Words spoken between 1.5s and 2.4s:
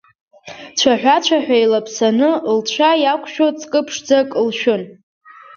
еилаԥсаны